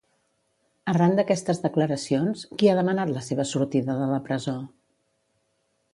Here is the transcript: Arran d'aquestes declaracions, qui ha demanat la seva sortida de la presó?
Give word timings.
Arran 0.93 1.13
d'aquestes 1.19 1.61
declaracions, 1.65 2.47
qui 2.61 2.71
ha 2.71 2.77
demanat 2.81 3.13
la 3.19 3.25
seva 3.29 3.45
sortida 3.53 3.99
de 4.03 4.11
la 4.15 4.21
presó? 4.31 4.57